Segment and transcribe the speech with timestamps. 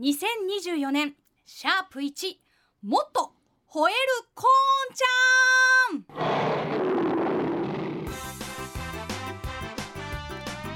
[0.00, 2.36] 2024年シャープ1
[2.82, 3.32] もっと
[3.68, 3.96] 吠える
[4.32, 6.22] こんちゃ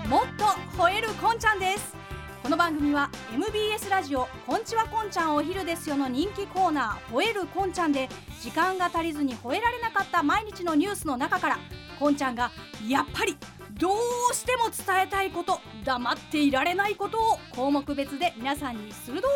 [0.07, 0.11] ん。
[0.11, 0.45] もっと
[0.77, 1.95] 吠えるこんちゃんです。
[2.43, 8.09] この番組は MBS ラジオ「こんちはこんちゃんお昼ですよ」の人気コーナー「吠えるこんちゃん」で
[8.41, 11.61] 時間が足りずに吠えられなかった毎日のニュースの中から
[12.01, 12.51] こんちゃんが
[12.89, 13.37] やっぱり
[13.83, 13.91] ど
[14.31, 19.29] うしても伝えたいこと黙っていられないことを項目別で皆さんに鋭く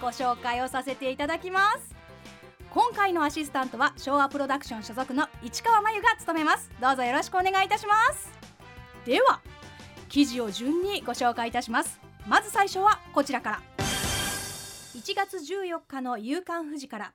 [0.00, 1.92] ご紹介をさせていただきます。
[2.70, 6.70] 今回のアシスタントは昭和プロダクション所属の市川真由が務めます。
[6.80, 8.30] どうぞよろしくお願いいたします。
[9.04, 9.40] では
[10.08, 11.98] 記事を順にご紹介いたします。
[12.28, 13.62] まず最初はこちらから。
[14.94, 17.12] 1月14日の夕刊富士から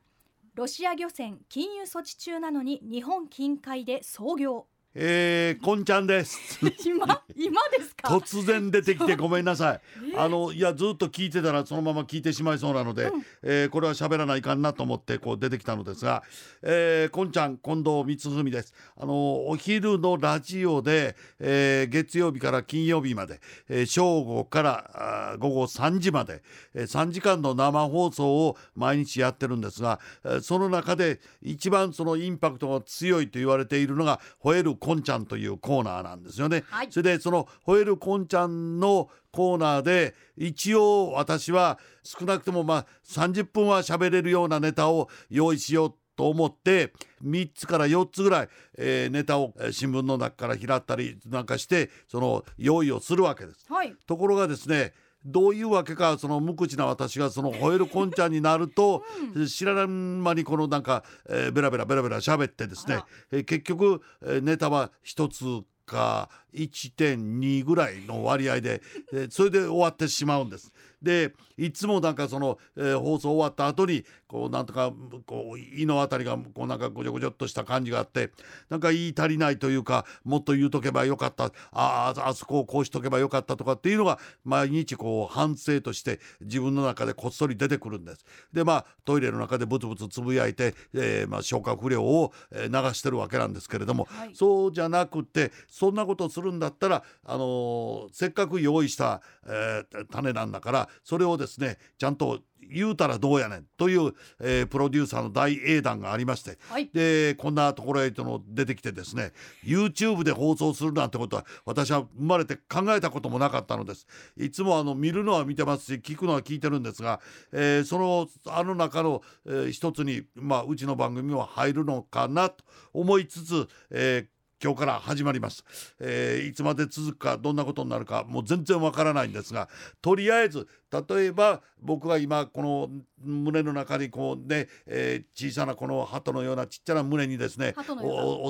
[0.55, 4.67] ロシア漁船禁輸措置中なのに日本近海で操業。
[4.95, 6.59] えー、こんちゃんです。
[6.83, 8.07] 今今ですか？
[8.17, 9.81] 突然出てきてごめんなさい、
[10.13, 16.23] えー、あのいやずっと聞いてたらそのまま聞いてしまいそうなので、うん、えー、これは喋らないかんなと思ってこう出てきたのですが、
[16.63, 18.73] えー、こんちゃん近藤光文です。
[18.97, 26.41] あのお昼のラジオで、えー、月曜日から金曜日まで、えー、正午から午後3時まで、
[26.73, 36.63] えー、3時間の生放送を毎日やってるんですが、えー、その中で一番そのインパクトが強いと言われているのが「吠えるこんちゃんというコーナーなんですよね。
[36.67, 46.91] はい、それでその吠えるこんちゃんのコーナーで一応私は少なくともまあ30分は喋れるようなネタを用意しようと思って
[47.23, 53.67] 3つから4つぐらい、えー、ネタを新聞の中から拾ったりなんかしてその用意をするわけです。
[53.71, 54.93] はい、ところがですね
[55.25, 59.03] どういうわけかその無口な私がその吠えるこんちゃんになると、
[59.35, 65.43] うん、知らない間にこのなんか、えー、ベラベラベラベラ喋ってですね、えー、結局、えー、ネタは一つ
[65.85, 68.81] か1.2ぐらいの割合で、
[69.11, 70.71] えー、それで終わってしまうんです。
[71.01, 74.91] でいつもなんかその、えー、放送終わった後にこうなんとか
[75.25, 78.31] こう胃のあたりがこうなんかごちょごちょっとした感じがあって
[78.69, 88.25] なんか言い足りないというかもっと言うとけばよかったああそこをこうしとけばよかったとかっていうのが毎日こう反省として自分の中でこっそり出てくるんです。
[88.53, 102.39] でまあトイレの中でブツブツつぶやいて、えー、まあ消化不良を流してるわけなんですけれども、はい、そうじゃなくてそんなことするんだったら、あのー、せっかく用意した、えー、種なんだからそれをですねちゃんと
[102.71, 109.31] 言うたらどうやねんという、えー、プロデューサーの大英断がありまして、はい、でこんなところへとの出てきてですね
[109.65, 114.07] YouTube で放送するなんてことは私は生まれて考えたこともなかったのです。
[114.37, 117.19] いつもあの見るのは見てますし聞くのは聞いてるんですが、
[117.51, 122.63] えー、そのあの中の、えー、一つに、まあ、うちの番組は入るのかなと
[122.93, 125.63] 思いつつ、えー、今日から始まります、
[125.99, 129.69] えー、いつまで続くかどんなことになるかもう全然わからないんですが
[130.01, 132.89] とりあえず例えば僕が今この
[133.23, 137.75] 胸の中にこうね、えー、小さなこの鳩のようなちっちゃな胸にですね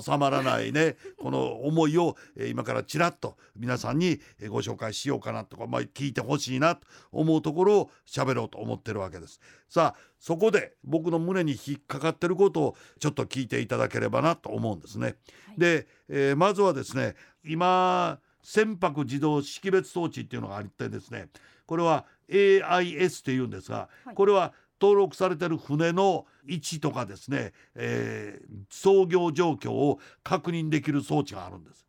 [0.03, 4.19] 収まらないね この思いを、えー、今からちらっと皆さんに
[4.49, 9.39] ご紹介しようかなとか、まあ、聞いてほしいなと思うところを喋ろうと思ってるわけです。
[9.69, 15.05] さあそこで僕の胸に引っかかってることをちょっと聞いていただければなと思うんですね。
[15.05, 15.15] はい、
[15.57, 17.15] で、えー、まずはですね
[17.45, 21.29] 今船舶自動識別装置っていうのがあってですね
[21.65, 31.85] これは AIS っていうんですが、これは登録されてる船の位置とかですね、えー、操業状況を確認できる装置があるんです。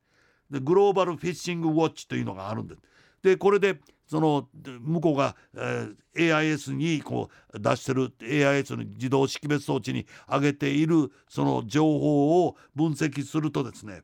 [0.50, 2.82] でグローバルフィッシングウォッチというのがあるんです。
[3.22, 3.80] でこれで
[4.10, 4.48] その
[4.81, 14.03] 向こうが、えー、AIS にこう出してる AIS の自動識別装置に上げているその情報を分析するとですね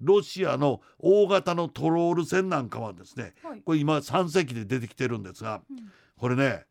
[0.00, 5.76] ロシアの大型のトロール船なんかはですね、はい、これ今3隻で出てきてるんですが、うん、
[6.18, 6.64] これね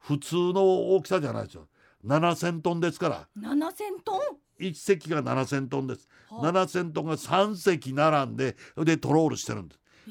[0.00, 1.68] 普通の大きさじゃないですよ。
[2.04, 3.28] 7,000トンですから。
[3.38, 4.20] 7,000トン
[4.58, 10.10] ？1隻が7,000トンです、はあ、7,000トンが3隻並んででトロールしてるんです、え。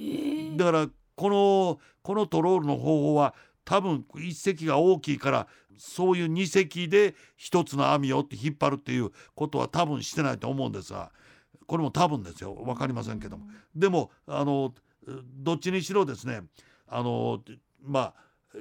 [0.55, 0.87] ー、だから
[1.19, 3.35] このこのトロールの方法は
[3.65, 11.11] 多分1隻が大きいからそういう2隻で1つの網をって引っ張るっていうことは多分してないと思うんですが
[11.67, 12.53] これも多分ですよ。
[12.53, 14.73] 分かりませんけども、でもあの
[15.43, 16.41] どっちにしろですね
[16.87, 17.41] あの
[17.83, 18.13] まあ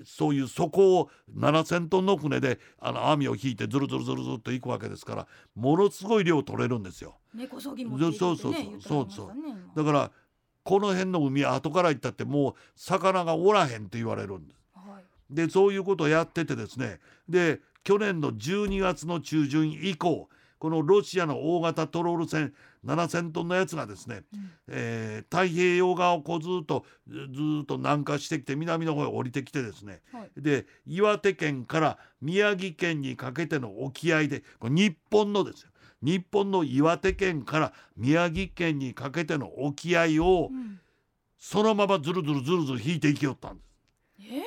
[0.05, 7.19] そういう底を7,000トンの船であの網を引いてずるずるずるずると行くわけですからものすごい量取れるんですよ。
[7.33, 9.07] 根こそぎも、ね、そうそうそうそう。
[9.11, 9.33] そう
[9.77, 10.11] だから
[10.69, 14.61] この辺の海後から行ったってもう魚がおらへんって言われるんです。
[14.75, 17.01] はい、でそういうことをやっててですね。
[17.27, 20.29] で去年の12月の中旬以降
[20.59, 22.53] このロシアの大型トロール船
[22.85, 27.15] 7,000トンのやつがですね、うん、えー、太平洋側をこうずっとず
[27.63, 35.68] っと南下してきて南の方へ降りてきてですね、はい、で岩手県から宮城県にかけての沖合でこれ日本のですよ
[36.03, 40.51] 日本の岩手県から宮城県にかけての沖合を、
[41.39, 43.69] そのままずるずるずるずる引いていきよったんです。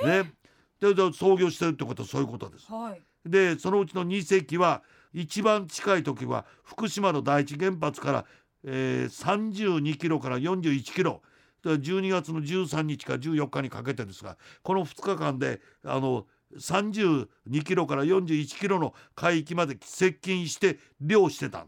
[0.04, 0.32] えー、ね、
[0.80, 2.72] で創業してるってことはそういうことです。
[2.72, 4.84] はい、でそのうちの2隻は
[5.14, 8.26] 一番近い時は福島の第一原発から、
[8.64, 11.22] えー、32キロから41キロ。
[11.64, 16.26] 12月の13日から14日にかけてですがこの2日間であの
[16.58, 17.28] 32
[17.64, 21.66] キロから41キロの海域まで接近して漁してた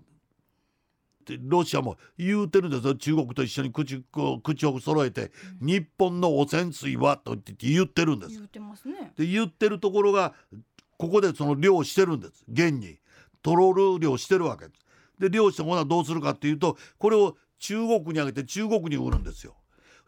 [1.25, 4.03] でロシアも言うてるんですよ中国と一緒に口
[4.43, 5.31] 口を揃えて、
[5.61, 8.33] うん、日本の汚染水はと言ってるんです。
[8.33, 9.13] 言ってますね。
[9.17, 10.33] で言ってるところが
[10.97, 12.99] ここでその漁してるんです現に
[13.41, 14.85] トロール漁してるわけです。
[15.19, 19.55] で漁してほなどうするかっていうとこれを中国にあげて中国に売るんですよ。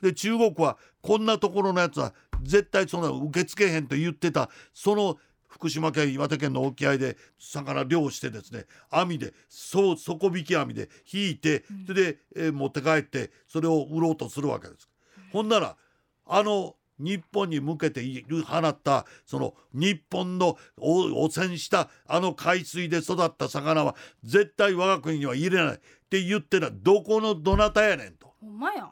[0.02, 2.14] で中国はこんなところのやつは
[2.46, 14.90] 絶対そんな受け付けへんと言ってたその福島県岩手県の沖合で魚漁してですね網でそう底引き網で引いてそれで、えー、持って帰ってそれを売ろうとするわけです。
[15.32, 15.78] ほんなら
[16.26, 18.02] あの日本に向けて
[18.46, 28.34] 放ったその日本の汚染したあの海水で育った魚は絶対我が国には入れないって言ってるどこのどなたやねんと。
[28.40, 28.90] ほんまや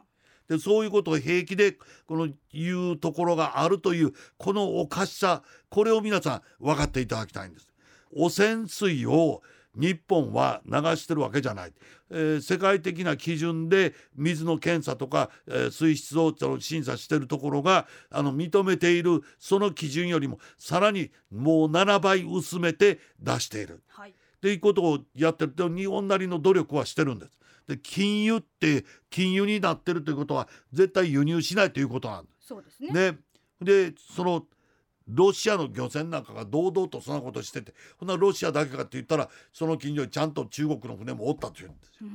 [0.48, 1.72] でそういうことを平気で
[2.06, 7.72] この言うところがあるというこのおかしさこれを皆さん分かっていただきたいんです。
[8.16, 9.42] 汚染水を
[9.76, 11.72] 日本は流してるわけじゃない、
[12.10, 23.82] えー、世界的な基準で水の検査とか、えー、水質を審査してるところがあの認めているその基準よりもさらにもう7倍薄めて出している。
[23.88, 27.32] はい、っていうことをやってると日本なりの努力はしてるんです。
[27.66, 33.18] で禁輸って禁輸になってるということは絶対輸入しないということなんそうですね。
[33.60, 34.44] でその
[35.06, 42.08] ロシアの漁船なんかが堂々とそんなことしててほんなロシアだけかって言ったらその近所にちゃんと中国の船もおったというんですよ。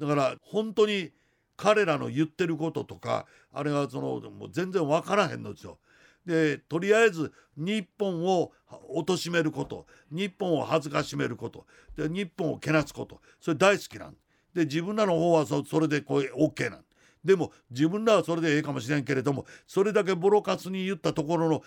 [0.00, 1.12] だから本当に
[1.56, 5.78] 彼らの言ってることとかあれはそのもう全然分からへんのですよ。
[6.24, 8.52] でとりあえず日本を
[8.94, 11.66] 貶めること日本を恥ずかしめること
[11.96, 14.16] で日本をけなすことそれ大好きなん
[14.58, 16.84] で自分らの方はそそれでこう OK なん
[17.24, 21.62] でも自分らはそれでええかもしれんけれどもそれだけボロカスに言ったところの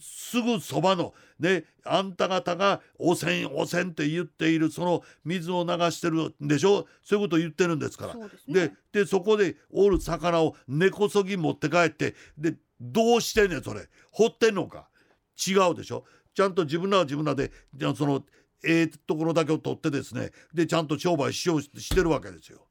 [0.00, 6.86] すぐそばのねあんた方が汚染汚染って言っているその水を流してるんでしょ？
[7.02, 8.14] そういうことを言ってるんですから。
[8.52, 13.88] で、ね、でそこでおる魚を根こそぎ持って帰ってでどうしてんねんそれ。
[14.10, 14.88] 掘ってんのか。
[15.36, 16.04] 違うでしょ？
[16.34, 18.24] ちゃんと自分らは自分らでじゃあその
[18.64, 22.66] ええところだけを取ってですねでちゃんと商売しようしてるわけですよ。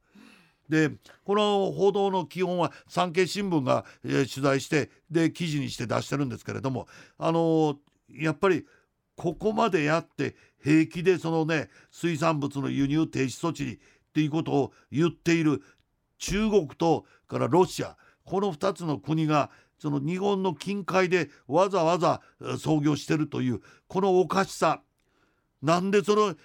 [0.70, 0.92] で
[1.24, 6.88] この報道の基本は産経新聞が、えー、取材してで記事にして出してるんですけれども
[7.18, 7.76] あのー、
[8.24, 8.66] やっぱり
[9.16, 13.78] ここまでやって平気でそのね水産物の輸入停止措置にっ
[14.14, 15.62] ていうことを言っている
[16.18, 22.22] 中国とからロシアこの2つの国がその日本の近海でわざわざ
[22.58, 24.82] 操業してるというこのおかしさ
[25.64, 26.36] なんでその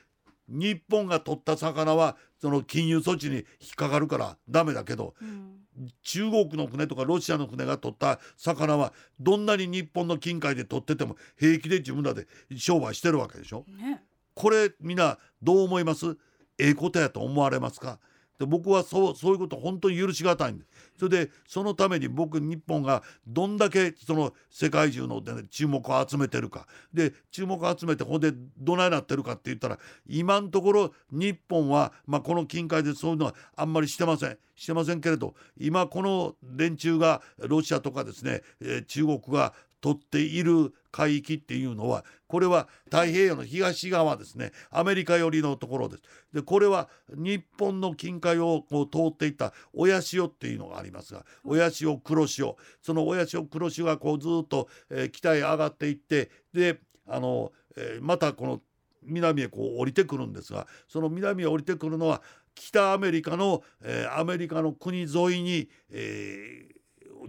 [0.49, 3.45] 日本が取った魚はその禁輸措置に引っ
[3.77, 5.67] かかるからダメだけど、うん、
[6.03, 12.27] 中国の船とかロシアの船が取った魚はどんなに日本の近海で取ってても平気で自分らで
[12.57, 13.67] 商売してるわけでしょ。
[13.69, 14.03] ね、
[14.35, 16.17] これみんなどう思います？
[16.57, 17.99] ええことやと思われますか？
[18.39, 20.71] で僕はそうそういうこと本当に許しがたいんです。
[20.99, 26.67] それでそのために僕日本がどんだけその世界中の、ね、注目を集めてるか。
[26.93, 34.39] で注目を集めてほんでどないなってるかって言ったら今のところ日本は、まあ、この近海でそういうのはあんまりしてません。
[34.55, 46.03] してませんけれど今この連中がロシアとかですね、えー、中国が取っている海域っていうのはこれは太平洋の東側ですねアメリカ寄りのところです。
[46.33, 58.61] でこれは日本の近海をこう通っていった親潮っていうのがありますが親潮黒潮その親潮黒潮がこうずっと、えー、北へ上がっていってであの、えー、またこの
[59.03, 62.23] 南へこう降りてくるんですがその南へ降りてくるのは
[62.55, 66.78] 北アメリカの、えー、アメリカの国沿いに、えー、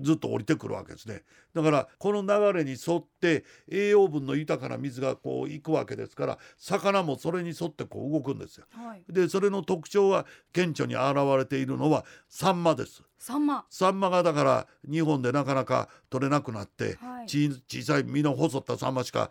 [0.02, 1.24] ずっと降りてくるわけですね。
[1.54, 8.66] だからこの流れに沿って栄養分の豊かな水がこう行くわけですから魚もそれに沿ってこう動くんですよ。
[8.72, 9.04] はい。
[9.10, 13.04] でそれの特徴は顕著に現れているのはサンマです。
[13.20, 13.66] サンマ。
[13.70, 17.28] サンマがだから日本でなかなか取れなくなって、はい。
[17.28, 19.30] ち小さい身の細ったサンマしか、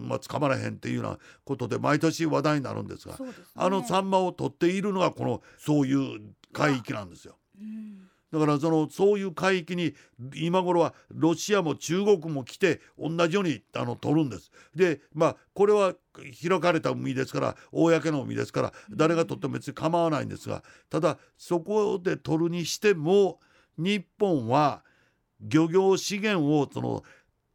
[0.00, 3.32] まあ、捕まらへんっていうようなことで毎年話題になるんですがね。
[3.56, 6.20] あのサンマを取っているのがこのそういう
[6.52, 7.36] 海域なんですよ。
[7.60, 8.01] うん
[8.32, 9.94] だからそのそういう海域に
[10.34, 14.50] 今頃はロシアも中国も来て同じようにあの取るんです。
[14.74, 23.38] でまあこれは開かれた海ですから公の海ですから誰が取っても別に構わないんですがただそこで取るにしても
[23.76, 24.82] 日本は
[25.40, 27.02] 漁業資源をその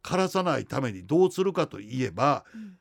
[0.02, 2.78] 枯らさないためにどうするかといえばうん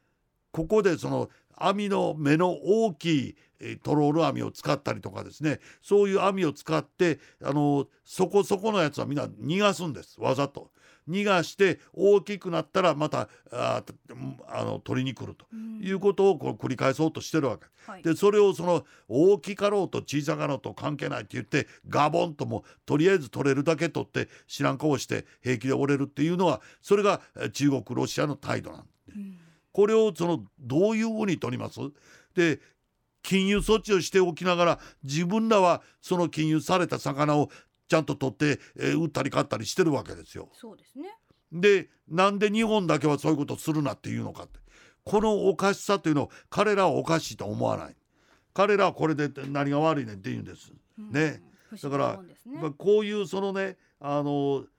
[0.57, 5.59] ここでその網の目の大きいえートロール網を使ったりとかですね。
[5.81, 10.19] そういう網を使ってあのそこそこのやつはみんな逃がすんです。
[10.21, 10.71] わざと。
[11.09, 13.93] 逃がして大きくなったらまたあー
[14.49, 15.45] あの取りに来ると。
[15.51, 15.79] うん。
[15.81, 17.65] いうことをこう繰り返そうとしてるわけ。
[17.89, 18.03] はい。
[18.03, 28.85] でそれをその大きかろうと小さかろうと関係ないって言ってガボンともとりあえず取れるだけ取って知らん顔して平気で折れるっていうのはそれがえー中国ロシアの態度なん
[29.15, 29.37] うん
[29.77, 31.79] これをそのどういうふうに取ります？
[32.33, 32.59] で
[33.21, 37.51] 禁輸措置をしておきながら自分らはその禁輸された魚を
[37.87, 40.49] ちゃんと取って、えー売ったり買ったりしてるわけですよ。
[40.53, 41.15] そうですね。
[41.51, 44.59] でなんで日本だけはそういうことするなっていうのかって。
[45.03, 47.95] このおかしさというのを彼らはおかしいと思わない。
[48.55, 50.73] 彼らはこれで何が悪いねんって言うんです。
[50.97, 51.43] うんね。
[51.83, 52.19] だから
[52.79, 54.69] こういうそのねあのぶ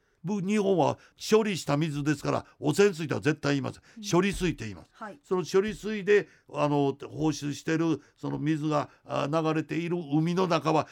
[0.40, 4.90] 日本は処理した水ですから汚染水とは絶対言いませんうん処理水って言います。
[4.92, 10.86] はいその処理水であの放出してるその水があ流れている海の中は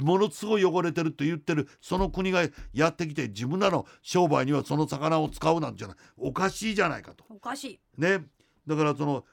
[0.00, 7.24] ものすごい汚れてると言ってるその国がやってきて自分らの商売にはその魚を使うなんてじゃないおかしいじゃないかと。
[7.28, 8.24] おかしいね
[8.66, 9.24] だからその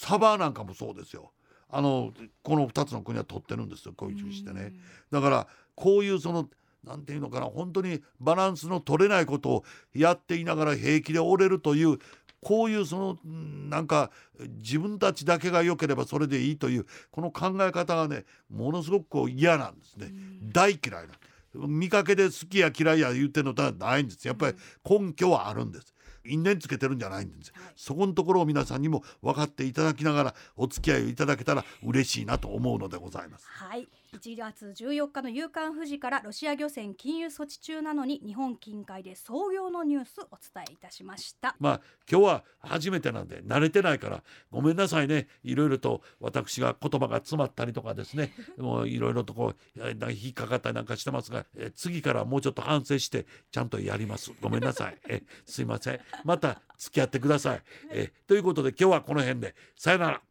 [0.00, 1.32] サバなんかもそうですよ。
[1.68, 4.72] あのこの2つの国は取ってるんですよこういうふうにしてね。
[5.10, 6.48] だからこういうその
[6.84, 9.64] なんていうのかな本当にバランスの取れないことを
[9.94, 11.98] やっていながら平気で折れるという
[12.42, 14.10] こういうそのうんなんか
[14.58, 20.06] 自分たちだけが良ければそれでいいというこの考え方がねものすごくこう嫌なんですね。
[20.06, 20.52] うん。
[20.52, 21.14] 大嫌いな
[21.54, 24.28] 見かけで好きや嫌いや言ってるのではないんです。
[24.28, 24.56] やっぱり
[24.88, 25.92] 根拠はあるんです。
[26.24, 27.52] 因縁つけてるんじゃないんです。
[27.54, 27.72] はい。
[27.74, 33.46] そこのところを皆さんにも分かっていただきながらお付き合いをいただけたら嬉しいなと思うのでございます。
[33.48, 41.56] はい1月14日の夕刊富士からロシア漁船禁輸措置中なのに日本近海で操業のニュースお伝えいたしました。
[41.58, 45.28] まあ今日は初めてなんで慣れてないからごめんなさいね。
[45.42, 48.32] いろいろと私が言葉が詰まったりとかですね。
[48.58, 54.32] もういろいろとこうえー引っかかったりなんかしてますが、えー次からもうちょっと反省してちゃんとやります。
[54.40, 56.00] ごめんなさい、えーすいません。
[56.24, 59.54] また付き合ってください、えーということで今日はこの辺で。
[59.74, 60.22] さよなら